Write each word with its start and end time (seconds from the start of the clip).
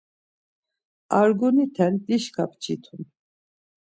Arguniten 1.19 1.93
dişka 2.05 2.45
pçitum. 2.51 3.01